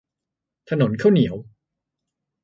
[0.69, 1.35] ถนนข้าวเหนียว